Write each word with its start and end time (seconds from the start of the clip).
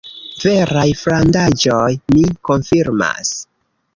Veraj 0.45 0.85
frandaĵoj, 1.01 1.91
mi 2.15 2.25
konfirmas. 2.51 3.37